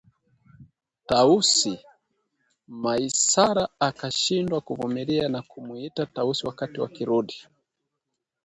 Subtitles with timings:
[1.07, 1.73] “Tausi?!”
[2.83, 7.47] Maisara akashindwa kuvumilia na kumuita Tausi wakati wakirudi